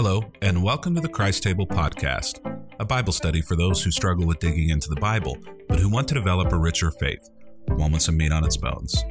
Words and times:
Hello, 0.00 0.22
and 0.42 0.62
welcome 0.62 0.94
to 0.94 1.00
the 1.00 1.08
Christ 1.08 1.42
Table 1.42 1.66
Podcast, 1.66 2.38
a 2.78 2.84
Bible 2.84 3.12
study 3.12 3.42
for 3.42 3.56
those 3.56 3.82
who 3.82 3.90
struggle 3.90 4.28
with 4.28 4.38
digging 4.38 4.68
into 4.68 4.88
the 4.88 5.00
Bible, 5.00 5.36
but 5.68 5.80
who 5.80 5.88
want 5.88 6.06
to 6.06 6.14
develop 6.14 6.52
a 6.52 6.56
richer 6.56 6.92
faith, 6.92 7.28
one 7.66 7.90
with 7.90 8.02
some 8.02 8.16
meat 8.16 8.30
on 8.30 8.44
its 8.44 8.56
bones. 8.56 9.02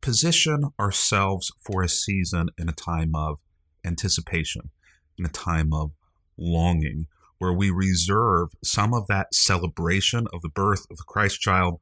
position 0.02 0.72
ourselves 0.80 1.52
for 1.60 1.84
a 1.84 1.90
season 1.90 2.50
in 2.58 2.68
a 2.68 2.74
time 2.74 3.16
of 3.16 3.40
anticipation, 3.84 4.72
in 5.18 5.26
a 5.26 5.30
time 5.30 5.72
of 5.72 5.92
longing, 6.38 7.06
where 7.38 7.54
we 7.54 7.70
reserve 7.70 8.50
some 8.64 8.94
of 8.94 9.08
that 9.08 9.34
celebration 9.34 10.26
of 10.34 10.42
the 10.42 10.50
birth 10.50 10.86
of 10.90 10.98
the 10.98 11.04
Christ 11.04 11.40
child 11.40 11.80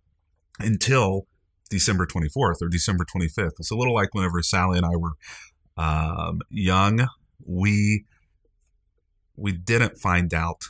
until 0.60 1.28
December 1.70 2.06
24th 2.06 2.62
or 2.62 2.70
December 2.70 3.06
25th. 3.06 3.54
It's 3.60 3.72
a 3.72 3.76
little 3.76 3.94
like 3.94 4.14
whenever 4.14 4.42
Sally 4.42 4.78
and 4.78 4.86
I 4.86 4.96
were 4.96 5.14
um, 5.78 6.42
young, 6.50 7.08
we 7.46 8.06
we 9.36 9.52
didn't 9.52 9.98
find 9.98 10.34
out 10.34 10.62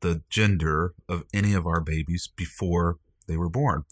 the 0.00 0.22
gender 0.28 0.94
of 1.08 1.24
any 1.32 1.54
of 1.54 1.66
our 1.66 1.80
babies 1.80 2.28
before 2.36 2.96
they 3.28 3.36
were 3.36 3.48
born. 3.48 3.84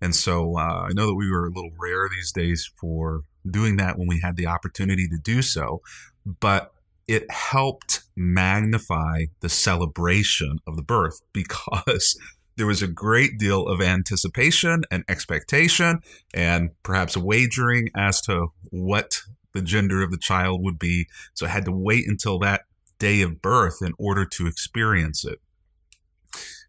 And 0.00 0.14
so 0.14 0.56
uh, 0.56 0.86
I 0.88 0.92
know 0.92 1.06
that 1.06 1.16
we 1.16 1.30
were 1.30 1.46
a 1.46 1.50
little 1.50 1.72
rare 1.78 2.08
these 2.08 2.32
days 2.32 2.70
for 2.80 3.22
doing 3.48 3.76
that 3.76 3.98
when 3.98 4.06
we 4.06 4.20
had 4.20 4.36
the 4.36 4.46
opportunity 4.46 5.08
to 5.08 5.18
do 5.18 5.42
so, 5.42 5.80
but 6.24 6.72
it 7.08 7.30
helped 7.30 8.02
magnify 8.16 9.26
the 9.40 9.48
celebration 9.48 10.58
of 10.66 10.76
the 10.76 10.82
birth 10.82 11.20
because 11.32 12.18
there 12.56 12.66
was 12.66 12.82
a 12.82 12.88
great 12.88 13.38
deal 13.38 13.66
of 13.66 13.80
anticipation 13.80 14.82
and 14.90 15.04
expectation 15.08 16.00
and 16.32 16.70
perhaps 16.82 17.16
wagering 17.16 17.90
as 17.94 18.20
to 18.22 18.48
what 18.70 19.20
the 19.52 19.62
gender 19.62 20.02
of 20.02 20.10
the 20.10 20.18
child 20.18 20.62
would 20.62 20.78
be. 20.78 21.06
So 21.34 21.46
I 21.46 21.50
had 21.50 21.64
to 21.66 21.72
wait 21.72 22.06
until 22.08 22.38
that 22.40 22.62
day 22.98 23.22
of 23.22 23.42
birth 23.42 23.78
in 23.82 23.92
order 23.98 24.24
to 24.24 24.46
experience 24.46 25.24
it. 25.24 25.40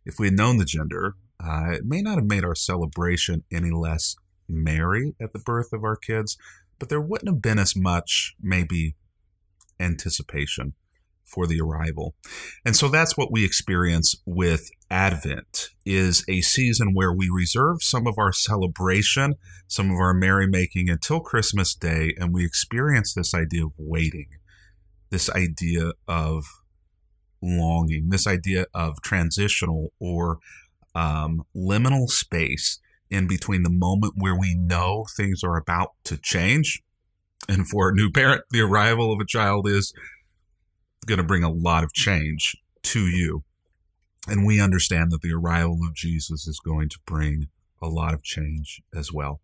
If 0.05 0.19
we 0.19 0.27
had 0.27 0.37
known 0.37 0.57
the 0.57 0.65
gender, 0.65 1.15
uh, 1.43 1.71
it 1.71 1.85
may 1.85 2.01
not 2.01 2.17
have 2.17 2.29
made 2.29 2.43
our 2.43 2.55
celebration 2.55 3.43
any 3.51 3.71
less 3.71 4.15
merry 4.47 5.15
at 5.21 5.33
the 5.33 5.39
birth 5.39 5.73
of 5.73 5.83
our 5.83 5.97
kids, 5.97 6.37
but 6.79 6.89
there 6.89 7.01
wouldn't 7.01 7.29
have 7.29 7.41
been 7.41 7.59
as 7.59 7.75
much, 7.75 8.35
maybe, 8.41 8.95
anticipation 9.79 10.73
for 11.23 11.45
the 11.45 11.59
arrival. 11.59 12.15
And 12.65 12.75
so 12.75 12.87
that's 12.87 13.17
what 13.17 13.31
we 13.31 13.43
experience 13.43 14.15
with 14.25 14.69
Advent 14.89 15.69
is 15.85 16.23
a 16.29 16.41
season 16.41 16.93
where 16.93 17.11
we 17.11 17.29
reserve 17.29 17.83
some 17.83 18.07
of 18.07 18.17
our 18.17 18.31
celebration, 18.31 19.35
some 19.67 19.91
of 19.91 19.97
our 19.97 20.13
merrymaking 20.13 20.89
until 20.89 21.19
Christmas 21.19 21.75
Day 21.75 22.13
and 22.17 22.33
we 22.33 22.45
experience 22.45 23.13
this 23.13 23.33
idea 23.33 23.65
of 23.65 23.73
waiting, 23.77 24.27
this 25.09 25.29
idea 25.29 25.91
of 26.07 26.45
longing, 27.41 28.09
this 28.09 28.25
idea 28.25 28.65
of 28.73 29.01
transitional 29.01 29.91
or 29.99 30.39
um, 30.95 31.43
liminal 31.55 32.07
space 32.07 32.79
in 33.09 33.27
between 33.27 33.63
the 33.63 33.69
moment 33.69 34.13
where 34.17 34.37
we 34.37 34.55
know 34.55 35.05
things 35.15 35.43
are 35.43 35.57
about 35.57 35.91
to 36.05 36.17
change. 36.17 36.81
And 37.49 37.67
for 37.67 37.89
a 37.89 37.93
new 37.93 38.09
parent, 38.09 38.43
the 38.51 38.61
arrival 38.61 39.13
of 39.13 39.19
a 39.19 39.25
child 39.25 39.67
is 39.67 39.93
going 41.05 41.19
to 41.19 41.23
bring 41.23 41.43
a 41.43 41.51
lot 41.51 41.83
of 41.83 41.93
change 41.93 42.55
to 42.83 43.07
you. 43.07 43.43
And 44.27 44.45
we 44.45 44.59
understand 44.59 45.11
that 45.11 45.21
the 45.21 45.33
arrival 45.33 45.79
of 45.87 45.95
Jesus 45.95 46.47
is 46.47 46.59
going 46.59 46.89
to 46.89 46.99
bring 47.05 47.47
a 47.81 47.87
lot 47.87 48.13
of 48.13 48.23
change 48.23 48.81
as 48.93 49.11
well. 49.13 49.41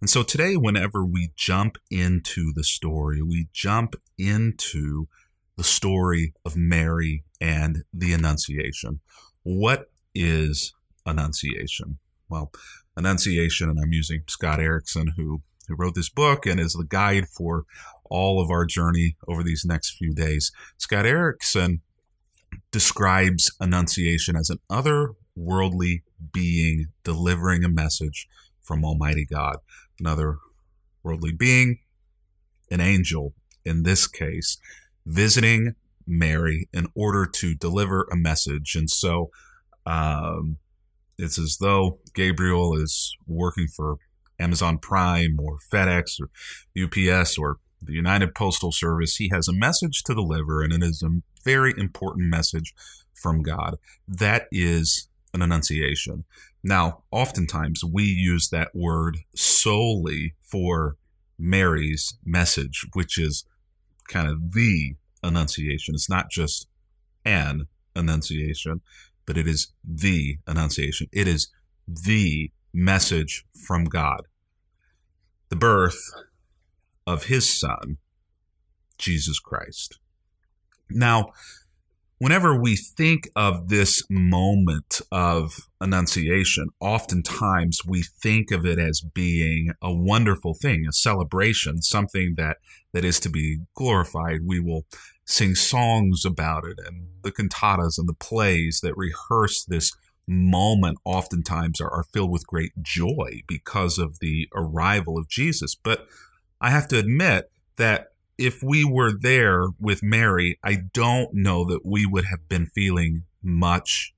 And 0.00 0.10
so 0.10 0.22
today, 0.22 0.56
whenever 0.56 1.04
we 1.04 1.30
jump 1.36 1.78
into 1.90 2.52
the 2.54 2.64
story, 2.64 3.22
we 3.22 3.48
jump 3.52 3.94
into 4.18 5.06
the 5.56 5.64
story 5.64 6.34
of 6.44 6.56
Mary 6.56 7.24
and 7.40 7.84
the 7.92 8.12
Annunciation. 8.12 9.00
What 9.42 9.90
is 10.14 10.74
Annunciation? 11.06 11.98
Well, 12.28 12.50
Annunciation, 12.96 13.70
and 13.70 13.78
I'm 13.82 13.92
using 13.92 14.22
Scott 14.28 14.60
Erickson, 14.60 15.12
who, 15.16 15.42
who 15.68 15.76
wrote 15.76 15.94
this 15.94 16.10
book 16.10 16.46
and 16.46 16.58
is 16.58 16.72
the 16.72 16.84
guide 16.84 17.28
for 17.28 17.64
all 18.10 18.40
of 18.40 18.50
our 18.50 18.66
journey 18.66 19.16
over 19.28 19.42
these 19.42 19.64
next 19.64 19.96
few 19.96 20.12
days. 20.12 20.52
Scott 20.78 21.06
Erickson 21.06 21.82
describes 22.76 23.50
Annunciation 23.58 24.36
as 24.36 24.50
an 24.50 24.58
otherworldly 24.70 26.02
being 26.30 26.88
delivering 27.04 27.64
a 27.64 27.70
message 27.70 28.28
from 28.60 28.84
Almighty 28.84 29.24
God. 29.24 29.56
Another 29.98 30.36
worldly 31.02 31.32
being, 31.32 31.78
an 32.70 32.82
angel 32.82 33.32
in 33.64 33.84
this 33.84 34.06
case, 34.06 34.58
visiting 35.06 35.74
Mary 36.06 36.68
in 36.74 36.86
order 36.94 37.24
to 37.24 37.54
deliver 37.54 38.06
a 38.12 38.14
message. 38.16 38.74
And 38.74 38.90
so 38.90 39.30
um, 39.86 40.58
it's 41.16 41.38
as 41.38 41.56
though 41.58 42.00
Gabriel 42.12 42.76
is 42.76 43.16
working 43.26 43.68
for 43.68 43.96
Amazon 44.38 44.76
Prime 44.76 45.38
or 45.40 45.56
FedEx 45.72 46.20
or 46.20 46.28
UPS 46.78 47.38
or 47.38 47.56
the 47.82 47.92
United 47.92 48.34
Postal 48.34 48.72
Service. 48.72 49.16
He 49.16 49.28
has 49.32 49.48
a 49.48 49.52
message 49.52 50.02
to 50.04 50.14
deliver, 50.14 50.62
and 50.62 50.72
it 50.72 50.82
is 50.82 51.02
a 51.02 51.20
very 51.44 51.74
important 51.76 52.28
message 52.28 52.74
from 53.12 53.42
God. 53.42 53.76
That 54.06 54.46
is 54.50 55.08
an 55.32 55.42
annunciation. 55.42 56.24
Now, 56.62 57.02
oftentimes 57.10 57.84
we 57.84 58.04
use 58.04 58.48
that 58.48 58.74
word 58.74 59.18
solely 59.34 60.34
for 60.40 60.96
Mary's 61.38 62.16
message, 62.24 62.86
which 62.94 63.18
is 63.18 63.44
kind 64.08 64.28
of 64.28 64.52
the 64.52 64.96
annunciation. 65.22 65.94
It's 65.94 66.10
not 66.10 66.30
just 66.30 66.66
an 67.24 67.66
annunciation 67.94 68.80
but 69.26 69.36
it 69.36 69.46
is 69.46 69.72
the 69.84 70.38
annunciation. 70.46 71.08
It 71.12 71.28
is 71.28 71.48
the 71.86 72.50
message 72.72 73.44
from 73.66 73.84
God. 73.84 74.22
The 75.48 75.56
birth 75.56 75.98
of 77.06 77.24
his 77.24 77.58
son, 77.58 77.98
Jesus 78.98 79.38
Christ. 79.38 79.98
Now, 80.90 81.32
Whenever 82.18 82.58
we 82.58 82.76
think 82.76 83.28
of 83.36 83.68
this 83.68 84.02
moment 84.08 85.02
of 85.12 85.68
Annunciation, 85.82 86.68
oftentimes 86.80 87.80
we 87.86 88.02
think 88.02 88.50
of 88.50 88.64
it 88.64 88.78
as 88.78 89.02
being 89.02 89.72
a 89.82 89.92
wonderful 89.92 90.54
thing, 90.54 90.86
a 90.88 90.92
celebration, 90.92 91.82
something 91.82 92.34
that, 92.38 92.56
that 92.94 93.04
is 93.04 93.20
to 93.20 93.28
be 93.28 93.58
glorified. 93.74 94.46
We 94.46 94.60
will 94.60 94.86
sing 95.26 95.54
songs 95.54 96.24
about 96.24 96.64
it, 96.64 96.78
and 96.86 97.08
the 97.22 97.32
cantatas 97.32 97.98
and 97.98 98.08
the 98.08 98.14
plays 98.14 98.80
that 98.82 98.96
rehearse 98.96 99.62
this 99.66 99.92
moment 100.26 100.96
oftentimes 101.04 101.82
are, 101.82 101.90
are 101.90 102.06
filled 102.14 102.30
with 102.30 102.46
great 102.46 102.72
joy 102.80 103.42
because 103.46 103.98
of 103.98 104.20
the 104.20 104.48
arrival 104.54 105.18
of 105.18 105.28
Jesus. 105.28 105.74
But 105.74 106.08
I 106.60 106.70
have 106.70 106.88
to 106.88 106.98
admit 106.98 107.50
that 107.76 108.08
if 108.38 108.62
we 108.62 108.84
were 108.84 109.12
there 109.18 109.64
with 109.78 110.02
Mary, 110.02 110.58
I 110.62 110.78
don't 110.92 111.32
know 111.32 111.64
that 111.66 111.84
we 111.84 112.06
would 112.06 112.26
have 112.26 112.48
been 112.48 112.66
feeling 112.66 113.24
much, 113.42 114.14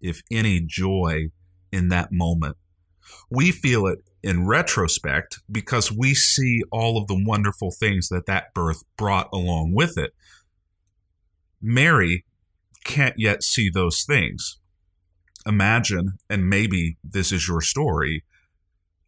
if 0.00 0.22
any, 0.30 0.60
joy 0.60 1.30
in 1.72 1.88
that 1.88 2.12
moment. 2.12 2.56
We 3.30 3.50
feel 3.50 3.86
it 3.86 4.00
in 4.22 4.46
retrospect 4.46 5.40
because 5.50 5.90
we 5.90 6.14
see 6.14 6.62
all 6.70 6.98
of 6.98 7.06
the 7.06 7.22
wonderful 7.22 7.70
things 7.70 8.08
that 8.08 8.26
that 8.26 8.54
birth 8.54 8.82
brought 8.96 9.28
along 9.32 9.72
with 9.74 9.96
it. 9.96 10.12
Mary 11.60 12.24
can't 12.84 13.18
yet 13.18 13.42
see 13.42 13.68
those 13.68 14.04
things. 14.04 14.58
Imagine, 15.46 16.18
and 16.28 16.48
maybe 16.48 16.96
this 17.02 17.32
is 17.32 17.48
your 17.48 17.60
story, 17.60 18.24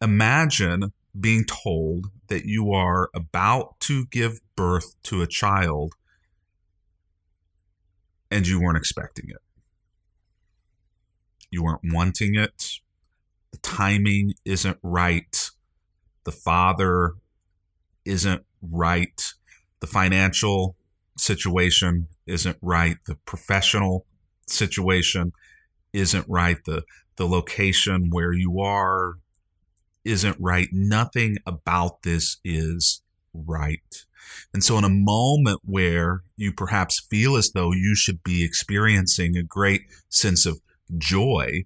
imagine 0.01 0.91
being 1.19 1.45
told 1.45 2.07
that 2.27 2.45
you 2.45 2.71
are 2.73 3.09
about 3.13 3.79
to 3.81 4.05
give 4.07 4.39
birth 4.55 4.95
to 5.03 5.21
a 5.21 5.27
child 5.27 5.93
and 8.31 8.47
you 8.47 8.59
weren't 8.59 8.77
expecting 8.77 9.29
it. 9.29 9.37
You 11.51 11.63
weren't 11.63 11.81
wanting 11.83 12.35
it. 12.35 12.79
The 13.51 13.59
timing 13.59 14.33
isn't 14.43 14.77
right. 14.81 15.49
The 16.23 16.31
father 16.31 17.13
isn't 18.05 18.43
right. 18.61 19.33
The 19.79 19.87
financial 19.87 20.75
situation 21.17 22.07
isn't 22.25 22.57
right. 22.61 22.97
The 23.05 23.15
professional 23.25 24.07
situation 24.47 25.33
isn't 25.93 26.25
right. 26.27 26.57
The 26.65 26.83
the 27.15 27.27
location 27.27 28.09
where 28.09 28.33
you 28.33 28.59
are 28.59 29.19
isn't 30.05 30.37
right. 30.39 30.67
Nothing 30.71 31.37
about 31.45 32.03
this 32.03 32.37
is 32.43 33.01
right. 33.33 34.05
And 34.53 34.63
so, 34.63 34.77
in 34.77 34.83
a 34.83 34.89
moment 34.89 35.61
where 35.63 36.23
you 36.37 36.53
perhaps 36.53 36.99
feel 36.99 37.35
as 37.35 37.51
though 37.51 37.71
you 37.71 37.95
should 37.95 38.23
be 38.23 38.43
experiencing 38.43 39.35
a 39.35 39.43
great 39.43 39.83
sense 40.09 40.45
of 40.45 40.61
joy, 40.97 41.65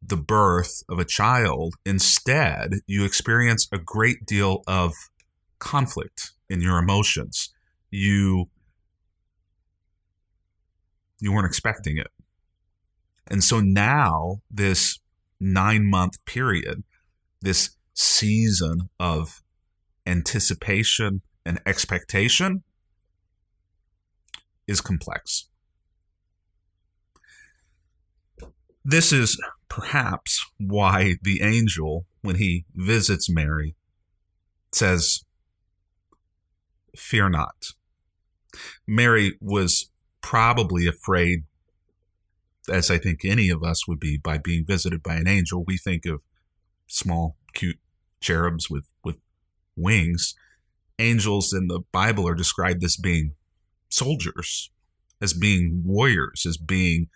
the 0.00 0.16
birth 0.16 0.82
of 0.88 0.98
a 0.98 1.04
child, 1.04 1.74
instead, 1.86 2.80
you 2.86 3.04
experience 3.04 3.68
a 3.70 3.78
great 3.78 4.26
deal 4.26 4.62
of 4.66 4.92
conflict 5.58 6.32
in 6.50 6.60
your 6.60 6.78
emotions. 6.78 7.52
You 7.90 8.48
you 11.20 11.32
weren't 11.32 11.46
expecting 11.46 11.98
it. 11.98 12.08
And 13.28 13.44
so 13.44 13.60
now 13.60 14.40
this 14.50 14.98
9 15.38 15.88
month 15.88 16.24
period 16.24 16.82
this 17.42 17.76
season 17.94 18.88
of 18.98 19.42
anticipation 20.06 21.22
and 21.44 21.60
expectation 21.66 22.62
is 24.66 24.80
complex. 24.80 25.48
This 28.84 29.12
is 29.12 29.40
perhaps 29.68 30.44
why 30.58 31.16
the 31.22 31.42
angel, 31.42 32.06
when 32.22 32.36
he 32.36 32.64
visits 32.74 33.30
Mary, 33.30 33.74
says, 34.72 35.24
Fear 36.96 37.30
not. 37.30 37.68
Mary 38.86 39.38
was 39.40 39.90
probably 40.20 40.86
afraid, 40.86 41.44
as 42.70 42.90
I 42.90 42.98
think 42.98 43.24
any 43.24 43.48
of 43.48 43.62
us 43.62 43.88
would 43.88 43.98
be, 43.98 44.18
by 44.18 44.36
being 44.36 44.64
visited 44.66 45.02
by 45.02 45.14
an 45.14 45.26
angel. 45.26 45.64
We 45.66 45.78
think 45.78 46.04
of 46.04 46.22
small, 46.92 47.36
cute 47.54 47.78
cherubs 48.20 48.68
with, 48.70 48.84
with 49.02 49.16
wings. 49.76 50.34
Angels 50.98 51.52
in 51.52 51.66
the 51.66 51.80
Bible 51.90 52.28
are 52.28 52.34
described 52.34 52.84
as 52.84 52.96
being 52.96 53.32
soldiers, 53.88 54.70
as 55.20 55.32
being 55.32 55.82
warriors, 55.84 56.44
as 56.46 56.56
being 56.56 57.08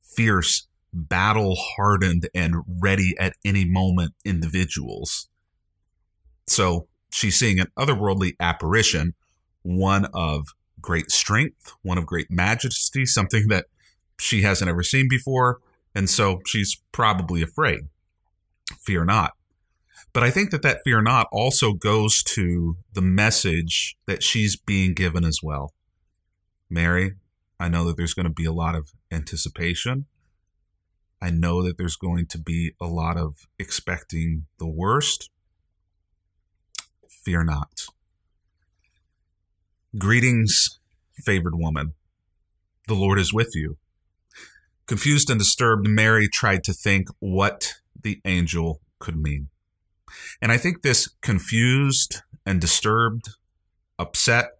fierce, 0.00 0.68
battle 0.92 1.56
hardened, 1.76 2.28
and 2.34 2.56
ready 2.80 3.14
at 3.18 3.34
any 3.44 3.64
moment 3.64 4.14
individuals. 4.24 5.28
So 6.46 6.86
she's 7.10 7.38
seeing 7.38 7.58
an 7.58 7.68
otherworldly 7.76 8.34
apparition, 8.38 9.14
one 9.62 10.06
of 10.12 10.48
great 10.80 11.10
strength, 11.10 11.72
one 11.82 11.98
of 11.98 12.06
great 12.06 12.30
majesty, 12.30 13.06
something 13.06 13.48
that 13.48 13.66
she 14.20 14.42
hasn't 14.42 14.70
ever 14.70 14.82
seen 14.82 15.08
before. 15.08 15.58
And 15.94 16.08
so 16.08 16.40
she's 16.46 16.80
probably 16.92 17.42
afraid 17.42 17.88
fear 18.80 19.04
not. 19.04 19.32
But 20.12 20.22
I 20.22 20.30
think 20.30 20.50
that 20.50 20.62
that 20.62 20.80
fear 20.82 21.02
not 21.02 21.26
also 21.30 21.72
goes 21.72 22.22
to 22.24 22.76
the 22.92 23.02
message 23.02 23.96
that 24.06 24.22
she's 24.22 24.56
being 24.56 24.94
given 24.94 25.24
as 25.24 25.40
well. 25.42 25.74
Mary, 26.70 27.14
I 27.60 27.68
know 27.68 27.84
that 27.84 27.96
there's 27.96 28.14
going 28.14 28.24
to 28.24 28.32
be 28.32 28.44
a 28.44 28.52
lot 28.52 28.74
of 28.74 28.92
anticipation. 29.10 30.06
I 31.20 31.30
know 31.30 31.62
that 31.62 31.78
there's 31.78 31.96
going 31.96 32.26
to 32.26 32.38
be 32.38 32.72
a 32.80 32.86
lot 32.86 33.16
of 33.16 33.46
expecting 33.58 34.46
the 34.58 34.68
worst. 34.68 35.30
Fear 37.08 37.44
not. 37.44 37.86
Greetings, 39.98 40.78
favored 41.14 41.54
woman. 41.56 41.94
The 42.86 42.94
Lord 42.94 43.18
is 43.18 43.32
with 43.32 43.50
you. 43.54 43.78
Confused 44.86 45.30
and 45.30 45.38
disturbed, 45.38 45.88
Mary 45.88 46.28
tried 46.28 46.62
to 46.64 46.72
think 46.72 47.08
what 47.18 47.74
the 48.02 48.20
angel 48.24 48.80
could 48.98 49.16
mean. 49.16 49.48
And 50.40 50.52
I 50.52 50.56
think 50.56 50.82
this 50.82 51.08
confused 51.20 52.22
and 52.44 52.60
disturbed, 52.60 53.30
upset, 53.98 54.50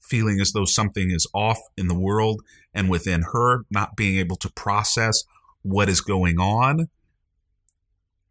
feeling 0.00 0.40
as 0.40 0.52
though 0.52 0.64
something 0.64 1.10
is 1.10 1.26
off 1.32 1.58
in 1.76 1.88
the 1.88 1.98
world 1.98 2.42
and 2.74 2.90
within 2.90 3.22
her, 3.32 3.64
not 3.70 3.96
being 3.96 4.18
able 4.18 4.36
to 4.36 4.50
process 4.50 5.24
what 5.62 5.88
is 5.88 6.00
going 6.00 6.38
on, 6.38 6.88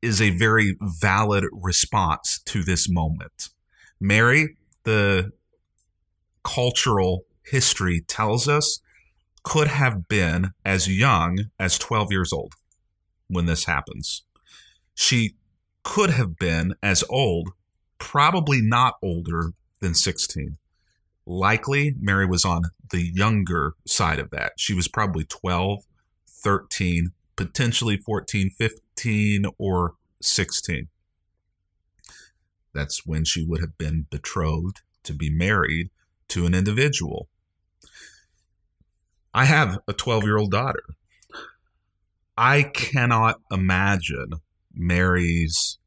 is 0.01 0.21
a 0.21 0.29
very 0.29 0.77
valid 0.81 1.45
response 1.51 2.41
to 2.45 2.63
this 2.63 2.89
moment. 2.89 3.49
Mary, 3.99 4.55
the 4.83 5.31
cultural 6.43 7.25
history 7.43 8.01
tells 8.01 8.47
us, 8.47 8.79
could 9.43 9.67
have 9.67 10.07
been 10.07 10.51
as 10.65 10.87
young 10.87 11.45
as 11.57 11.77
12 11.77 12.11
years 12.11 12.33
old 12.33 12.53
when 13.27 13.45
this 13.45 13.65
happens. 13.65 14.23
She 15.01 15.35
could 15.81 16.09
have 16.09 16.35
been 16.35 16.75
as 16.83 17.05
old, 17.09 17.51
probably 17.99 18.59
not 18.61 18.95
older 19.01 19.53
than 19.79 19.95
16. 19.95 20.57
Likely, 21.25 21.95
Mary 21.97 22.25
was 22.25 22.43
on 22.43 22.63
the 22.91 23.01
younger 23.01 23.75
side 23.87 24.19
of 24.19 24.29
that. 24.31 24.51
She 24.57 24.73
was 24.73 24.89
probably 24.89 25.23
12, 25.23 25.85
13, 26.27 27.13
potentially 27.37 27.95
14, 27.95 28.49
15, 28.49 29.45
or 29.57 29.93
16. 30.21 30.89
That's 32.73 33.05
when 33.05 33.23
she 33.23 33.45
would 33.45 33.61
have 33.61 33.77
been 33.77 34.05
betrothed 34.09 34.81
to 35.03 35.13
be 35.13 35.29
married 35.29 35.91
to 36.27 36.45
an 36.45 36.53
individual. 36.53 37.29
I 39.33 39.45
have 39.45 39.79
a 39.87 39.93
12 39.93 40.25
year 40.25 40.37
old 40.37 40.51
daughter. 40.51 40.83
I 42.37 42.63
cannot 42.63 43.39
imagine 43.49 44.41
Mary's 44.73 45.77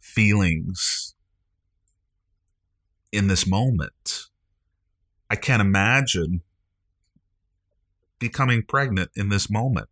feelings 0.00 1.14
in 3.10 3.28
this 3.28 3.46
moment. 3.46 4.26
I 5.30 5.36
can't 5.36 5.60
imagine 5.62 6.42
becoming 8.18 8.62
pregnant 8.62 9.10
in 9.16 9.28
this 9.28 9.50
moment. 9.50 9.88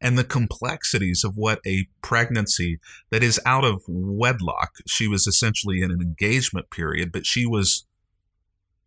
And 0.00 0.18
the 0.18 0.24
complexities 0.24 1.24
of 1.24 1.36
what 1.36 1.60
a 1.66 1.88
pregnancy 2.02 2.78
that 3.10 3.22
is 3.22 3.40
out 3.44 3.64
of 3.64 3.82
wedlock. 3.86 4.72
She 4.86 5.06
was 5.08 5.26
essentially 5.26 5.82
in 5.82 5.90
an 5.90 6.00
engagement 6.00 6.70
period 6.70 7.12
but 7.12 7.26
she 7.26 7.46
was 7.46 7.86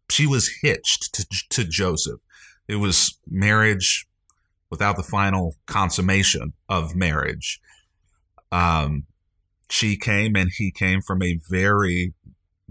she 0.10 0.28
was 0.28 0.60
hitched 0.62 1.14
to, 1.14 1.26
to 1.50 1.64
joseph. 1.64 2.22
It 2.68 2.76
was 2.76 3.18
marriage 3.28 4.08
without 4.70 4.98
the 4.98 5.04
final 5.04 5.56
consummation 5.66 6.54
of 6.70 6.96
marriage 6.96 7.60
um, 8.54 9.06
she 9.68 9.98
came 9.98 10.36
and 10.36 10.52
he 10.56 10.70
came 10.70 11.02
from 11.02 11.24
a 11.24 11.40
very 11.50 12.14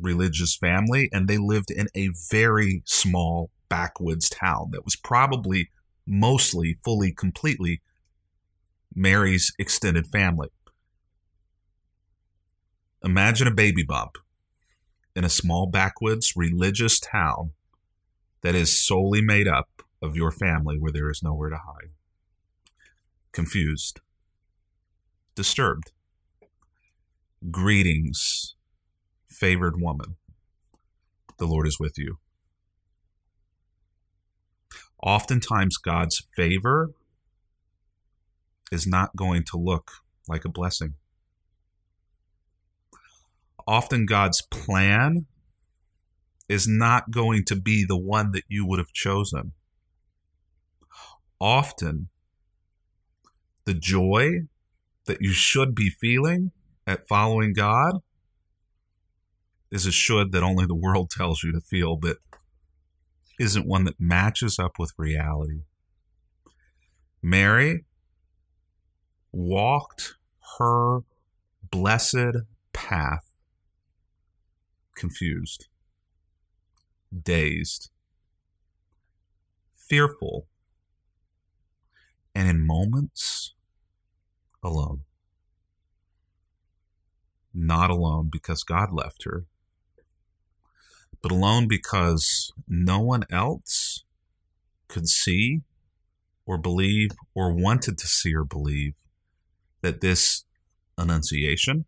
religious 0.00 0.56
family, 0.56 1.08
and 1.12 1.26
they 1.26 1.38
lived 1.38 1.72
in 1.72 1.88
a 1.96 2.10
very 2.30 2.82
small 2.84 3.50
backwoods 3.68 4.30
town 4.30 4.70
that 4.70 4.84
was 4.84 4.94
probably 4.94 5.70
mostly, 6.06 6.78
fully, 6.84 7.10
completely 7.10 7.82
Mary's 8.94 9.52
extended 9.58 10.06
family. 10.06 10.48
Imagine 13.02 13.48
a 13.48 13.54
baby 13.54 13.82
bump 13.82 14.18
in 15.16 15.24
a 15.24 15.28
small 15.28 15.66
backwoods 15.66 16.34
religious 16.36 17.00
town 17.00 17.50
that 18.42 18.54
is 18.54 18.80
solely 18.80 19.20
made 19.20 19.48
up 19.48 19.82
of 20.00 20.14
your 20.14 20.30
family 20.30 20.78
where 20.78 20.92
there 20.92 21.10
is 21.10 21.22
nowhere 21.24 21.50
to 21.50 21.56
hide. 21.56 21.90
Confused, 23.32 24.00
disturbed. 25.34 25.92
Greetings, 27.50 28.54
favored 29.28 29.80
woman. 29.80 30.16
The 31.38 31.46
Lord 31.46 31.66
is 31.66 31.78
with 31.80 31.98
you. 31.98 32.18
Oftentimes, 35.02 35.76
God's 35.78 36.24
favor 36.36 36.92
is 38.70 38.86
not 38.86 39.16
going 39.16 39.42
to 39.50 39.56
look 39.56 39.90
like 40.28 40.44
a 40.44 40.48
blessing. 40.48 40.94
Often, 43.66 44.06
God's 44.06 44.42
plan 44.42 45.26
is 46.48 46.68
not 46.68 47.10
going 47.10 47.44
to 47.46 47.56
be 47.56 47.84
the 47.84 47.98
one 47.98 48.32
that 48.32 48.44
you 48.48 48.66
would 48.66 48.78
have 48.78 48.92
chosen. 48.92 49.52
Often, 51.40 52.08
the 53.64 53.74
joy 53.74 54.42
that 55.06 55.20
you 55.20 55.32
should 55.32 55.74
be 55.74 55.90
feeling 55.90 56.52
at 56.86 57.06
following 57.06 57.52
God 57.52 57.98
is 59.70 59.86
a 59.86 59.92
should 59.92 60.32
that 60.32 60.42
only 60.42 60.66
the 60.66 60.74
world 60.74 61.10
tells 61.16 61.42
you 61.42 61.52
to 61.52 61.60
feel, 61.60 61.96
but 61.96 62.18
isn't 63.38 63.66
one 63.66 63.84
that 63.84 63.98
matches 63.98 64.58
up 64.58 64.78
with 64.78 64.92
reality. 64.96 65.62
Mary 67.22 67.84
walked 69.32 70.14
her 70.58 71.00
blessed 71.70 72.36
path 72.72 73.32
confused, 74.94 75.68
dazed, 77.22 77.90
fearful, 79.74 80.46
and 82.34 82.48
in 82.48 82.66
moments 82.66 83.54
alone. 84.62 85.00
Not 87.54 87.90
alone 87.90 88.28
because 88.32 88.62
God 88.62 88.90
left 88.92 89.24
her, 89.24 89.44
but 91.22 91.32
alone 91.32 91.68
because 91.68 92.52
no 92.66 93.00
one 93.00 93.24
else 93.30 94.04
could 94.88 95.08
see 95.08 95.62
or 96.46 96.58
believe 96.58 97.10
or 97.34 97.54
wanted 97.54 97.98
to 97.98 98.06
see 98.06 98.34
or 98.34 98.44
believe 98.44 98.94
that 99.82 100.00
this 100.00 100.44
annunciation, 100.96 101.84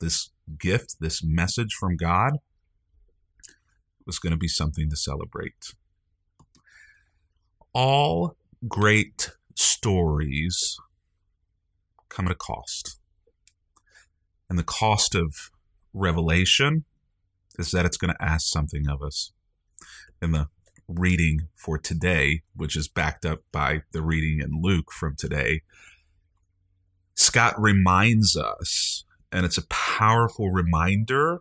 this 0.00 0.30
gift, 0.58 0.96
this 1.00 1.22
message 1.22 1.74
from 1.78 1.96
God 1.96 2.34
was 4.06 4.18
going 4.18 4.32
to 4.32 4.38
be 4.38 4.48
something 4.48 4.88
to 4.88 4.96
celebrate. 4.96 5.74
All 7.72 8.36
great 8.66 9.32
stories 9.54 10.78
come 12.08 12.26
at 12.26 12.32
a 12.32 12.36
cost. 12.36 12.98
And 14.48 14.58
the 14.58 14.64
cost 14.64 15.14
of 15.14 15.50
revelation 15.92 16.84
is 17.58 17.70
that 17.72 17.84
it's 17.84 17.96
going 17.96 18.14
to 18.14 18.24
ask 18.24 18.46
something 18.46 18.88
of 18.88 19.02
us. 19.02 19.32
In 20.22 20.32
the 20.32 20.48
reading 20.88 21.48
for 21.54 21.78
today, 21.78 22.42
which 22.56 22.76
is 22.76 22.88
backed 22.88 23.26
up 23.26 23.40
by 23.52 23.82
the 23.92 24.02
reading 24.02 24.40
in 24.40 24.62
Luke 24.62 24.90
from 24.90 25.16
today, 25.16 25.62
Scott 27.14 27.54
reminds 27.60 28.36
us, 28.36 29.04
and 29.30 29.44
it's 29.44 29.58
a 29.58 29.66
powerful 29.66 30.50
reminder 30.50 31.40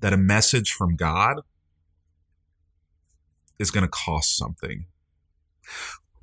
that 0.00 0.12
a 0.12 0.16
message 0.16 0.70
from 0.70 0.96
God 0.96 1.42
is 3.58 3.70
going 3.70 3.84
to 3.84 3.90
cost 3.90 4.36
something. 4.36 4.86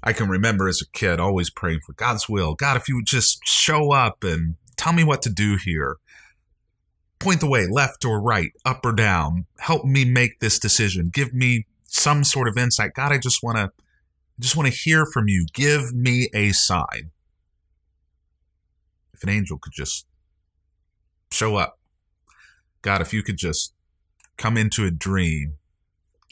I 0.04 0.13
can 0.13 0.30
remember 0.30 0.68
as 0.68 0.82
a 0.82 0.89
kid 0.98 1.20
always 1.20 1.50
praying 1.50 1.82
for 1.86 1.94
God's 1.94 2.30
will. 2.30 2.56
God, 2.56 2.77
if 2.77 2.88
you 2.88 2.96
would 2.96 3.06
just 3.06 3.39
show 3.46 3.92
up 3.92 4.24
and 4.24 4.56
tell 4.75 4.94
me 4.94 5.04
what 5.04 5.22
to 5.24 5.30
do 5.30 5.58
here. 5.58 5.98
Point 7.20 7.39
the 7.39 7.50
way, 7.50 7.66
left 7.66 8.06
or 8.06 8.22
right, 8.22 8.51
up 8.63 8.86
or 8.86 8.94
down. 8.94 9.48
Help 9.58 9.86
me 9.86 10.06
make 10.06 10.39
this 10.39 10.60
decision. 10.60 11.10
Give 11.12 11.34
me 11.34 11.66
some 11.88 12.24
sort 12.24 12.48
of 12.48 12.58
insight. 12.58 12.94
God, 12.94 13.12
I 13.12 13.18
just 13.18 13.42
want 13.42 13.58
to 13.58 13.72
just 14.39 14.56
want 14.56 14.72
to 14.72 14.74
hear 14.74 15.04
from 15.06 15.27
you. 15.27 15.48
Give 15.51 15.94
me 15.94 16.30
a 16.32 16.51
sign. 16.51 17.10
If 19.13 19.24
an 19.24 19.30
angel 19.30 19.58
could 19.58 19.74
just 19.74 20.06
show 21.32 21.56
up. 21.56 21.80
God, 22.84 23.01
if 23.01 23.13
you 23.13 23.24
could 23.24 23.38
just 23.38 23.74
come 24.38 24.58
into 24.58 24.86
a 24.86 24.92
dream, 24.92 25.56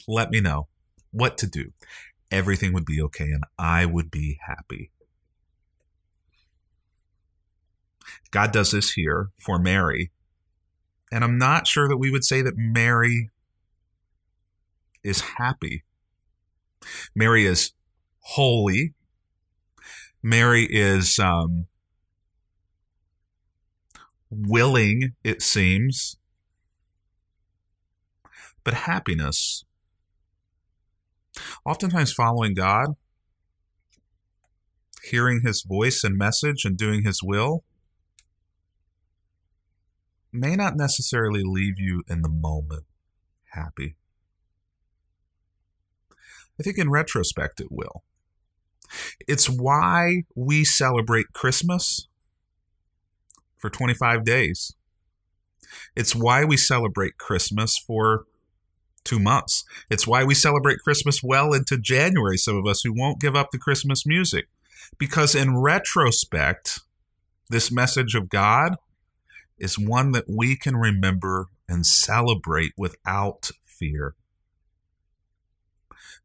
let 0.06 0.30
me 0.30 0.40
know 0.40 0.68
what 1.10 1.36
to 1.38 1.48
do 1.48 1.72
everything 2.30 2.72
would 2.72 2.84
be 2.84 3.00
okay 3.02 3.30
and 3.30 3.44
I 3.58 3.86
would 3.86 4.10
be 4.10 4.38
happy. 4.46 4.90
God 8.30 8.52
does 8.52 8.72
this 8.72 8.92
here 8.92 9.30
for 9.38 9.58
Mary. 9.58 10.10
And 11.12 11.22
I'm 11.22 11.38
not 11.38 11.66
sure 11.66 11.88
that 11.88 11.98
we 11.98 12.10
would 12.10 12.24
say 12.24 12.42
that 12.42 12.56
Mary 12.56 13.30
is 15.04 15.20
happy. 15.38 15.84
Mary 17.14 17.46
is 17.46 17.72
holy. 18.20 18.94
Mary 20.22 20.66
is 20.68 21.18
um, 21.18 21.66
willing, 24.30 25.14
it 25.22 25.40
seems. 25.42 26.16
But 28.64 28.74
happiness 28.74 29.64
Oftentimes, 31.64 32.12
following 32.12 32.54
God, 32.54 32.96
hearing 35.04 35.42
His 35.44 35.62
voice 35.62 36.02
and 36.04 36.16
message, 36.16 36.64
and 36.64 36.76
doing 36.76 37.04
His 37.04 37.22
will 37.22 37.64
may 40.32 40.54
not 40.56 40.76
necessarily 40.76 41.42
leave 41.44 41.78
you 41.78 42.02
in 42.08 42.22
the 42.22 42.28
moment 42.28 42.84
happy. 43.52 43.96
I 46.58 46.62
think 46.62 46.78
in 46.78 46.90
retrospect 46.90 47.60
it 47.60 47.68
will. 47.70 48.02
It's 49.26 49.48
why 49.48 50.22
we 50.34 50.64
celebrate 50.64 51.32
Christmas 51.32 52.08
for 53.56 53.68
25 53.68 54.24
days. 54.24 54.74
It's 55.94 56.14
why 56.14 56.44
we 56.44 56.56
celebrate 56.56 57.18
Christmas 57.18 57.76
for 57.78 58.24
two 59.06 59.18
months. 59.18 59.64
It's 59.88 60.06
why 60.06 60.24
we 60.24 60.34
celebrate 60.34 60.80
Christmas 60.80 61.22
well 61.22 61.52
into 61.52 61.78
January, 61.78 62.36
some 62.36 62.56
of 62.56 62.66
us 62.66 62.82
who 62.82 62.92
won't 62.92 63.20
give 63.20 63.36
up 63.36 63.50
the 63.50 63.58
Christmas 63.58 64.04
music. 64.04 64.46
Because 64.98 65.34
in 65.34 65.56
retrospect, 65.56 66.80
this 67.48 67.72
message 67.72 68.14
of 68.14 68.28
God 68.28 68.76
is 69.58 69.78
one 69.78 70.12
that 70.12 70.26
we 70.28 70.56
can 70.56 70.76
remember 70.76 71.46
and 71.68 71.86
celebrate 71.86 72.72
without 72.76 73.50
fear. 73.64 74.14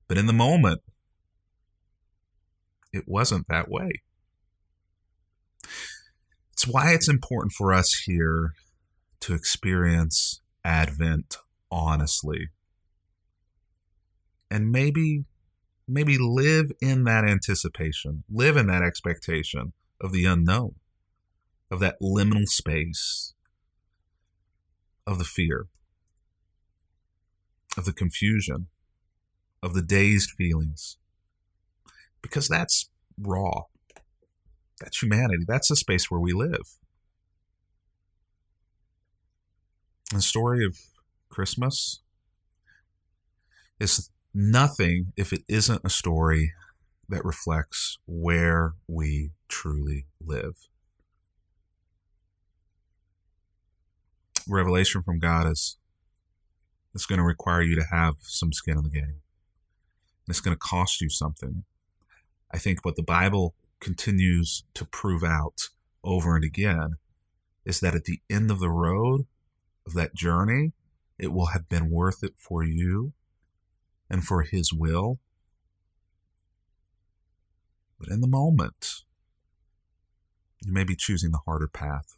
But 0.07 0.17
in 0.17 0.25
the 0.25 0.33
moment, 0.33 0.81
it 2.91 3.05
wasn't 3.07 3.47
that 3.47 3.69
way. 3.69 4.01
It's 6.51 6.67
why 6.67 6.91
it's 6.91 7.07
important 7.07 7.53
for 7.53 7.73
us 7.73 8.03
here 8.05 8.53
to 9.21 9.33
experience 9.33 10.41
Advent 10.65 11.37
honestly 11.71 12.49
and 14.51 14.69
maybe 14.69 15.23
maybe 15.87 16.17
live 16.17 16.71
in 16.81 17.05
that 17.05 17.25
anticipation, 17.25 18.23
live 18.29 18.55
in 18.55 18.67
that 18.67 18.83
expectation 18.83 19.73
of 19.99 20.11
the 20.11 20.25
unknown, 20.25 20.75
of 21.71 21.79
that 21.79 21.95
liminal 22.01 22.45
space, 22.45 23.33
of 25.07 25.17
the 25.17 25.23
fear, 25.25 25.67
of 27.77 27.85
the 27.85 27.93
confusion, 27.93 28.67
of 29.63 29.73
the 29.73 29.81
dazed 29.81 30.31
feelings. 30.31 30.97
Because 32.21 32.47
that's 32.47 32.89
raw. 33.19 33.63
That's 34.79 35.01
humanity. 35.01 35.43
That's 35.47 35.67
the 35.67 35.75
space 35.75 36.09
where 36.09 36.19
we 36.19 36.33
live. 36.33 36.77
The 40.13 40.21
story 40.21 40.65
of 40.65 40.77
Christmas 41.29 42.01
is 43.79 44.09
nothing 44.33 45.13
if 45.17 45.33
it 45.33 45.43
isn't 45.47 45.81
a 45.83 45.89
story 45.89 46.53
that 47.09 47.25
reflects 47.25 47.97
where 48.05 48.73
we 48.87 49.31
truly 49.47 50.05
live. 50.25 50.67
Revelation 54.47 55.03
from 55.03 55.19
God 55.19 55.47
is 55.51 55.77
it's 56.93 57.05
going 57.05 57.19
to 57.19 57.25
require 57.25 57.61
you 57.61 57.75
to 57.75 57.85
have 57.91 58.15
some 58.21 58.51
skin 58.51 58.77
in 58.77 58.83
the 58.83 58.89
game. 58.89 59.21
It's 60.27 60.41
going 60.41 60.55
to 60.55 60.59
cost 60.59 61.01
you 61.01 61.09
something. 61.09 61.63
I 62.53 62.57
think 62.57 62.83
what 62.83 62.95
the 62.95 63.03
Bible 63.03 63.55
continues 63.79 64.63
to 64.73 64.85
prove 64.85 65.23
out 65.23 65.69
over 66.03 66.35
and 66.35 66.43
again 66.43 66.95
is 67.65 67.79
that 67.79 67.95
at 67.95 68.05
the 68.05 68.19
end 68.29 68.51
of 68.51 68.59
the 68.59 68.69
road 68.69 69.25
of 69.85 69.93
that 69.93 70.15
journey, 70.15 70.73
it 71.17 71.31
will 71.31 71.47
have 71.47 71.69
been 71.69 71.89
worth 71.89 72.23
it 72.23 72.33
for 72.37 72.63
you 72.63 73.13
and 74.11 74.23
for 74.25 74.43
His 74.43 74.73
will. 74.73 75.19
But 77.97 78.09
in 78.09 78.19
the 78.19 78.27
moment, 78.27 79.03
you 80.63 80.73
may 80.73 80.83
be 80.83 80.95
choosing 80.95 81.31
the 81.31 81.39
harder 81.45 81.69
path. 81.69 82.17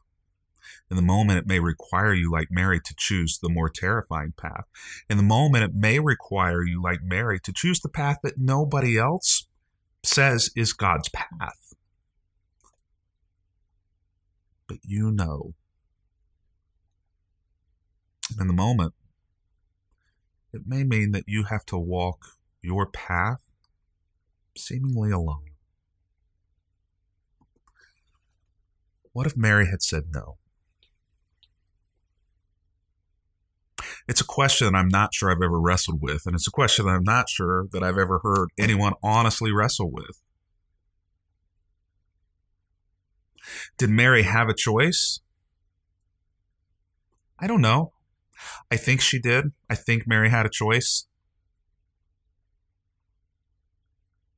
In 0.90 0.96
the 0.96 1.04
moment, 1.04 1.40
it 1.40 1.48
may 1.48 1.60
require 1.60 2.14
you, 2.14 2.32
like 2.32 2.48
Mary, 2.50 2.80
to 2.84 2.96
choose 2.98 3.38
the 3.38 3.50
more 3.50 3.70
terrifying 3.70 4.34
path. 4.36 4.66
In 5.10 5.18
the 5.18 5.24
moment, 5.24 5.64
it 5.64 5.76
may 5.76 6.00
require 6.00 6.64
you, 6.64 6.82
like 6.82 7.00
Mary, 7.04 7.40
to 7.42 7.54
choose 7.54 7.80
the 7.80 7.90
path 7.90 8.18
that 8.24 8.38
nobody 8.38 8.98
else 8.98 9.48
says 10.04 10.50
is 10.56 10.74
God's 10.74 11.10
path. 11.10 11.76
But 14.68 14.78
you 14.84 15.12
know. 15.12 15.54
In 18.40 18.48
the 18.48 18.54
moment, 18.54 18.94
it 20.54 20.62
may 20.66 20.84
mean 20.84 21.12
that 21.12 21.24
you 21.28 21.46
have 21.46 21.66
to 21.66 21.78
walk 21.78 22.26
your 22.62 22.86
path 22.86 23.42
seemingly 24.56 25.12
alone. 25.12 25.52
What 29.12 29.28
if 29.28 29.36
Mary 29.38 29.68
had 29.68 29.82
said 29.82 30.06
no? 30.14 30.38
It's 34.08 34.22
a 34.22 34.26
question 34.26 34.72
that 34.72 34.78
I'm 34.78 34.90
not 34.90 35.14
sure 35.14 35.32
I've 35.32 35.42
ever 35.42 35.60
wrestled 35.60 36.02
with, 36.02 36.26
and 36.26 36.36
it's 36.36 36.48
a 36.48 36.52
question 36.52 36.86
that 36.86 36.92
I'm 36.92 37.04
not 37.04 37.30
sure 37.30 37.68
that 37.72 37.84
I've 37.84 37.98
ever 37.98 38.20
heard 38.22 38.50
anyone 38.58 38.94
honestly 39.02 39.52
wrestle 39.52 39.92
with. 39.92 40.22
Did 43.78 43.90
Mary 43.90 44.24
have 44.24 44.50
a 44.50 44.54
choice? 44.54 45.20
I 47.40 47.48
don't 47.48 47.62
know. 47.62 47.93
I 48.72 48.78
think 48.78 49.02
she 49.02 49.20
did. 49.20 49.52
I 49.70 49.76
think 49.76 50.08
Mary 50.08 50.30
had 50.30 50.46
a 50.46 50.50
choice. 50.50 51.06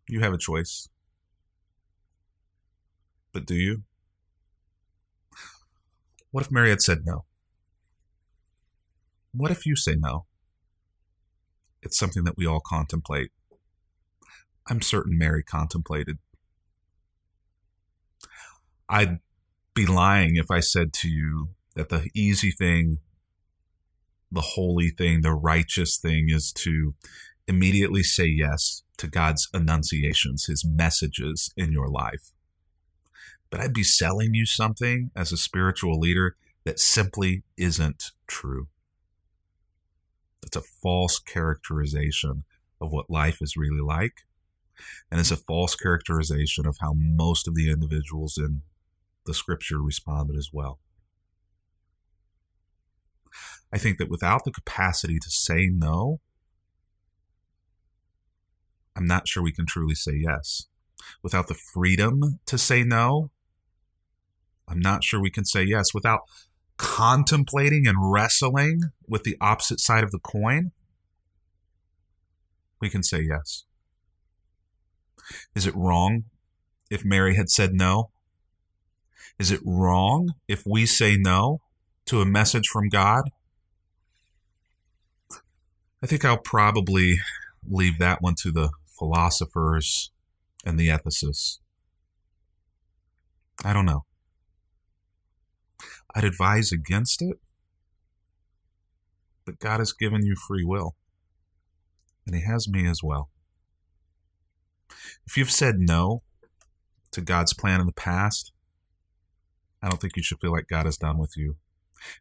You 0.07 0.19
have 0.21 0.33
a 0.33 0.37
choice. 0.37 0.89
But 3.31 3.45
do 3.45 3.55
you? 3.55 3.83
What 6.31 6.43
if 6.43 6.51
Mary 6.51 6.69
had 6.69 6.81
said 6.81 7.05
no? 7.05 7.25
What 9.33 9.51
if 9.51 9.65
you 9.65 9.75
say 9.75 9.95
no? 9.97 10.25
It's 11.81 11.97
something 11.97 12.23
that 12.23 12.37
we 12.37 12.45
all 12.45 12.61
contemplate. 12.65 13.31
I'm 14.67 14.81
certain 14.81 15.17
Mary 15.17 15.43
contemplated. 15.43 16.17
I'd 18.89 19.19
be 19.73 19.85
lying 19.85 20.35
if 20.35 20.49
I 20.49 20.59
said 20.59 20.93
to 20.93 21.09
you 21.09 21.49
that 21.75 21.89
the 21.89 22.09
easy 22.13 22.51
thing, 22.51 22.99
the 24.35 24.41
holy 24.41 24.89
thing, 24.89 25.21
the 25.21 25.33
righteous 25.33 25.97
thing 25.97 26.27
is 26.29 26.51
to 26.53 26.93
immediately 27.47 28.03
say 28.03 28.25
yes 28.25 28.83
to 28.97 29.07
God's 29.07 29.49
annunciations, 29.53 30.45
his 30.45 30.63
messages 30.63 31.51
in 31.57 31.71
your 31.71 31.89
life 31.89 32.31
but 33.55 33.59
I'd 33.59 33.73
be 33.73 33.83
selling 33.83 34.33
you 34.33 34.45
something 34.45 35.11
as 35.15 35.31
a 35.31 35.37
spiritual 35.37 35.97
leader 35.97 36.35
that 36.65 36.77
simply 36.77 37.43
isn't 37.55 38.11
true. 38.27 38.67
It's 40.43 40.57
a 40.57 40.61
false 40.61 41.19
characterization 41.19 42.43
of 42.81 42.91
what 42.91 43.09
life 43.09 43.37
is 43.41 43.55
really 43.55 43.79
like. 43.79 44.25
And 45.09 45.21
it's 45.21 45.31
a 45.31 45.37
false 45.37 45.73
characterization 45.73 46.65
of 46.65 46.79
how 46.81 46.93
most 46.97 47.47
of 47.47 47.55
the 47.55 47.69
individuals 47.71 48.37
in 48.37 48.61
the 49.25 49.33
scripture 49.33 49.81
responded 49.81 50.35
as 50.35 50.49
well. 50.51 50.79
I 53.75 53.77
think 53.77 53.97
that 53.97 54.09
without 54.09 54.45
the 54.45 54.53
capacity 54.53 55.19
to 55.19 55.29
say 55.29 55.67
no, 55.69 56.21
I'm 58.95 59.05
not 59.05 59.27
sure 59.27 59.43
we 59.43 59.51
can 59.51 59.65
truly 59.65 59.95
say 59.95 60.13
yes. 60.15 60.67
Without 61.21 61.49
the 61.49 61.59
freedom 61.73 62.39
to 62.45 62.57
say 62.57 62.83
no, 62.83 63.31
I'm 64.65 64.79
not 64.79 65.03
sure 65.03 65.19
we 65.19 65.29
can 65.29 65.43
say 65.43 65.61
yes 65.61 65.93
without 65.93 66.21
contemplating 66.77 67.85
and 67.85 67.97
wrestling 67.99 68.79
with 69.09 69.23
the 69.23 69.35
opposite 69.41 69.81
side 69.81 70.05
of 70.05 70.11
the 70.11 70.19
coin. 70.19 70.71
We 72.79 72.89
can 72.89 73.03
say 73.03 73.23
yes. 73.23 73.65
Is 75.53 75.67
it 75.67 75.75
wrong 75.75 76.23
if 76.89 77.03
Mary 77.03 77.35
had 77.35 77.49
said 77.49 77.73
no? 77.73 78.11
Is 79.37 79.51
it 79.51 79.59
wrong 79.65 80.35
if 80.47 80.63
we 80.65 80.85
say 80.85 81.17
no 81.17 81.59
to 82.05 82.21
a 82.21 82.25
message 82.25 82.67
from 82.67 82.87
God? 82.87 83.31
I 86.03 86.07
think 86.07 86.23
I'll 86.23 86.37
probably 86.37 87.17
leave 87.67 87.99
that 87.99 88.21
one 88.21 88.35
to 88.41 88.51
the 88.51 88.69
philosophers 88.87 90.11
and 90.65 90.79
the 90.79 90.89
ethicists. 90.89 91.59
I 93.63 93.73
don't 93.73 93.85
know. 93.85 94.05
I'd 96.13 96.23
advise 96.23 96.71
against 96.71 97.21
it. 97.21 97.37
But 99.45 99.59
God 99.59 99.79
has 99.79 99.93
given 99.93 100.25
you 100.25 100.35
free 100.35 100.63
will, 100.63 100.95
and 102.25 102.35
He 102.35 102.41
has 102.41 102.67
me 102.67 102.87
as 102.87 103.01
well. 103.03 103.29
If 105.27 105.37
you've 105.37 105.51
said 105.51 105.75
no 105.77 106.23
to 107.11 107.21
God's 107.21 107.53
plan 107.53 107.79
in 107.79 107.85
the 107.85 107.93
past, 107.93 108.51
I 109.83 109.89
don't 109.89 110.01
think 110.01 110.15
you 110.15 110.23
should 110.23 110.39
feel 110.39 110.51
like 110.51 110.67
God 110.67 110.87
is 110.87 110.97
done 110.97 111.19
with 111.19 111.37
you. 111.37 111.57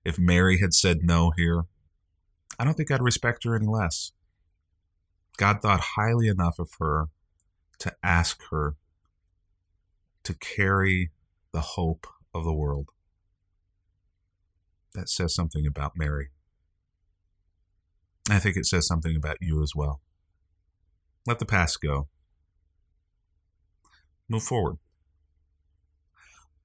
If 0.04 0.18
Mary 0.18 0.60
had 0.60 0.74
said 0.74 0.98
no 1.02 1.32
here, 1.34 1.64
I 2.58 2.64
don't 2.64 2.74
think 2.74 2.90
I'd 2.90 3.02
respect 3.02 3.44
her 3.44 3.54
any 3.56 3.66
less. 3.66 4.12
God 5.36 5.60
thought 5.60 5.80
highly 5.96 6.28
enough 6.28 6.58
of 6.58 6.70
her 6.78 7.06
to 7.78 7.94
ask 8.02 8.42
her 8.50 8.76
to 10.22 10.34
carry 10.34 11.10
the 11.52 11.60
hope 11.60 12.06
of 12.32 12.44
the 12.44 12.52
world 12.52 12.90
that 14.94 15.08
says 15.08 15.34
something 15.34 15.66
about 15.66 15.92
Mary. 15.96 16.28
I 18.30 18.38
think 18.38 18.56
it 18.56 18.66
says 18.66 18.86
something 18.86 19.16
about 19.16 19.38
you 19.40 19.62
as 19.62 19.72
well. 19.74 20.00
Let 21.26 21.38
the 21.38 21.46
past 21.46 21.80
go. 21.80 22.08
Move 24.28 24.42
forward. 24.42 24.76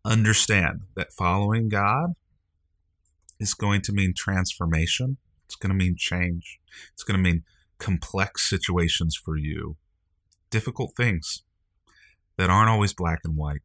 Understand 0.05 0.81
that 0.95 1.11
following 1.11 1.67
God 1.67 2.13
is 3.39 3.53
going 3.53 3.81
to 3.81 3.91
mean 3.91 4.13
transformation. 4.15 5.17
It's 5.49 5.55
going 5.55 5.71
to 5.71 5.75
mean 5.75 5.95
change. 5.97 6.59
It's 6.93 7.03
going 7.03 7.17
to 7.17 7.23
mean 7.23 7.43
complex 7.79 8.47
situations 8.47 9.15
for 9.15 9.35
you, 9.35 9.77
difficult 10.51 10.93
things 10.95 11.41
that 12.37 12.51
aren't 12.51 12.69
always 12.69 12.93
black 12.93 13.21
and 13.23 13.35
white. 13.35 13.63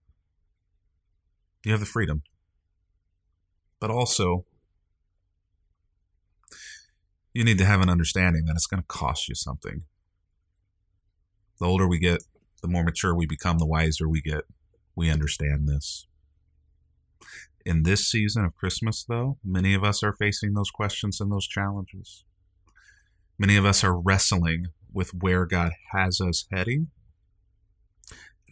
You 1.62 1.72
have 1.72 1.80
the 1.80 1.86
freedom. 1.86 2.22
But 3.80 3.90
also, 3.90 4.46
you 7.34 7.44
need 7.44 7.58
to 7.58 7.66
have 7.66 7.82
an 7.82 7.90
understanding 7.90 8.46
that 8.46 8.54
it's 8.56 8.66
going 8.66 8.80
to 8.80 8.86
cost 8.86 9.28
you 9.28 9.34
something. 9.34 9.82
The 11.60 11.66
older 11.66 11.86
we 11.86 11.98
get, 11.98 12.24
the 12.62 12.68
more 12.68 12.82
mature 12.82 13.14
we 13.14 13.26
become, 13.26 13.58
the 13.58 13.66
wiser 13.66 14.08
we 14.08 14.22
get. 14.22 14.44
We 14.96 15.10
understand 15.10 15.68
this. 15.68 16.06
In 17.64 17.82
this 17.82 18.06
season 18.06 18.44
of 18.44 18.54
Christmas, 18.54 19.04
though, 19.08 19.38
many 19.44 19.74
of 19.74 19.82
us 19.84 20.02
are 20.02 20.12
facing 20.12 20.54
those 20.54 20.70
questions 20.70 21.20
and 21.20 21.32
those 21.32 21.46
challenges. 21.46 22.24
Many 23.38 23.56
of 23.56 23.64
us 23.64 23.82
are 23.82 23.98
wrestling 23.98 24.66
with 24.92 25.14
where 25.14 25.46
God 25.46 25.72
has 25.92 26.20
us 26.20 26.46
heading. 26.52 26.88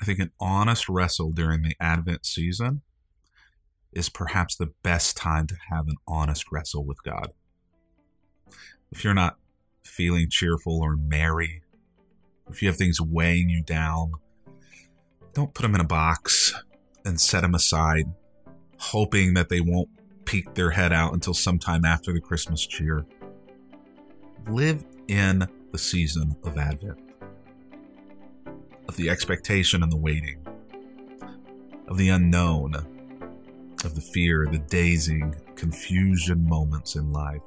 I 0.00 0.04
think 0.04 0.18
an 0.18 0.32
honest 0.40 0.88
wrestle 0.88 1.30
during 1.30 1.62
the 1.62 1.76
Advent 1.78 2.26
season 2.26 2.82
is 3.92 4.08
perhaps 4.08 4.56
the 4.56 4.72
best 4.82 5.16
time 5.16 5.46
to 5.46 5.56
have 5.70 5.86
an 5.86 5.96
honest 6.08 6.50
wrestle 6.50 6.84
with 6.84 7.02
God 7.02 7.32
if 8.92 9.02
you're 9.02 9.14
not 9.14 9.38
feeling 9.84 10.28
cheerful 10.30 10.80
or 10.80 10.96
merry, 10.96 11.62
if 12.50 12.62
you 12.62 12.68
have 12.68 12.76
things 12.76 13.00
weighing 13.00 13.48
you 13.48 13.62
down, 13.62 14.12
don't 15.32 15.54
put 15.54 15.62
them 15.62 15.74
in 15.74 15.80
a 15.80 15.84
box 15.84 16.52
and 17.04 17.20
set 17.20 17.40
them 17.40 17.54
aside, 17.54 18.04
hoping 18.82 19.34
that 19.34 19.48
they 19.48 19.60
won't 19.60 19.88
peek 20.24 20.54
their 20.54 20.70
head 20.70 20.92
out 20.92 21.12
until 21.12 21.32
sometime 21.32 21.84
after 21.84 22.12
the 22.12 22.20
Christmas 22.20 22.66
cheer. 22.66 23.06
Live 24.48 24.84
in 25.06 25.46
the 25.70 25.78
season 25.78 26.34
of 26.42 26.58
Advent, 26.58 26.98
of 28.88 28.96
the 28.96 29.08
expectation 29.08 29.84
and 29.84 29.92
the 29.92 29.96
waiting, 29.96 30.44
of 31.86 31.96
the 31.96 32.08
unknown, 32.08 32.74
of 33.84 33.94
the 33.94 34.00
fear, 34.00 34.48
the 34.50 34.58
dazing, 34.58 35.36
confusion 35.54 36.44
moments 36.44 36.96
in 36.96 37.12
life. 37.12 37.40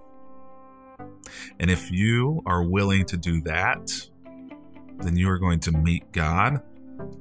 And 1.59 1.69
if 1.69 1.91
you 1.91 2.43
are 2.45 2.63
willing 2.63 3.05
to 3.07 3.17
do 3.17 3.41
that, 3.41 3.91
then 4.99 5.17
you 5.17 5.29
are 5.29 5.37
going 5.37 5.59
to 5.59 5.73
meet 5.73 6.09
God 6.13 6.61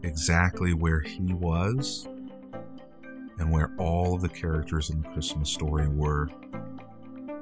exactly 0.04 0.72
where 0.72 1.00
he 1.00 1.34
was 1.34 2.06
and 3.38 3.50
where 3.50 3.72
all 3.78 4.14
of 4.14 4.20
the 4.20 4.28
characters 4.28 4.90
in 4.90 5.02
the 5.02 5.08
Christmas 5.08 5.50
story 5.50 5.88
were 5.88 6.28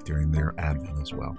during 0.05 0.31
their 0.31 0.55
Advent 0.59 1.01
as 1.01 1.13
well. 1.13 1.37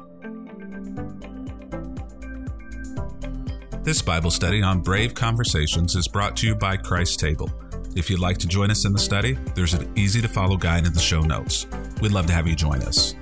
This 3.84 4.02
Bible 4.02 4.32
study 4.32 4.62
on 4.62 4.80
Brave 4.80 5.14
Conversations 5.14 5.96
is 5.96 6.08
brought 6.08 6.38
to 6.38 6.48
you 6.48 6.56
by 6.56 6.78
Christ 6.78 7.20
Table. 7.20 7.52
If 7.96 8.10
you'd 8.10 8.20
like 8.20 8.38
to 8.38 8.48
join 8.48 8.72
us 8.72 8.86
in 8.86 8.94
the 8.94 9.00
study, 9.00 9.38
there's 9.56 9.74
an 9.74 9.92
easy 9.96 10.22
to 10.22 10.28
follow 10.28 10.56
guide 10.56 10.88
in 10.88 10.94
the 10.94 11.00
show 11.00 11.22
notes. 11.22 11.68
We'd 12.02 12.14
love 12.14 12.26
to 12.28 12.34
have 12.34 12.48
you 12.48 12.56
join 12.56 12.82
us. 12.84 13.14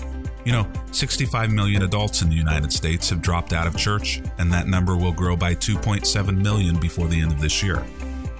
You 0.46 0.52
know, 0.52 0.68
65 0.92 1.52
million 1.52 1.84
adults 1.84 2.22
in 2.22 2.30
the 2.30 2.36
United 2.36 2.72
States 2.72 3.10
have 3.10 3.22
dropped 3.22 3.54
out 3.54 3.68
of 3.68 3.76
church, 3.76 4.22
and 4.38 4.52
that 4.54 4.68
number 4.68 4.96
will 4.96 5.12
grow 5.12 5.36
by 5.36 5.56
2.7 5.56 6.38
million 6.38 6.80
before 6.80 7.08
the 7.08 7.20
end 7.20 7.32
of 7.32 7.42
this 7.42 7.62
year. 7.62 7.84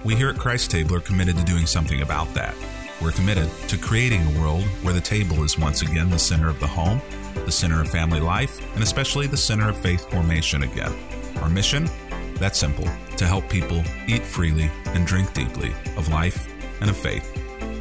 We 0.04 0.16
here 0.16 0.28
at 0.28 0.38
Christ 0.38 0.70
Table 0.70 0.96
are 0.96 1.00
committed 1.00 1.36
to 1.36 1.44
doing 1.44 1.66
something 1.66 2.02
about 2.02 2.32
that. 2.34 2.54
We're 3.02 3.10
committed 3.10 3.50
to 3.68 3.76
creating 3.76 4.22
a 4.22 4.40
world 4.40 4.62
where 4.82 4.94
the 4.94 5.00
table 5.00 5.42
is 5.42 5.58
once 5.58 5.82
again 5.82 6.08
the 6.08 6.20
center 6.20 6.48
of 6.48 6.60
the 6.60 6.68
home, 6.68 7.02
the 7.34 7.50
center 7.50 7.80
of 7.80 7.90
family 7.90 8.20
life, 8.20 8.60
and 8.74 8.82
especially 8.84 9.26
the 9.26 9.36
center 9.36 9.68
of 9.68 9.76
faith 9.76 10.08
formation 10.08 10.62
again. 10.62 10.94
Our 11.42 11.48
mission? 11.48 11.90
That's 12.36 12.60
simple 12.60 12.88
to 13.16 13.26
help 13.26 13.48
people 13.48 13.82
eat 14.06 14.22
freely 14.22 14.70
and 14.86 15.04
drink 15.04 15.34
deeply 15.34 15.74
of 15.96 16.10
life 16.10 16.46
and 16.80 16.88
of 16.88 16.96
faith. 16.96 17.26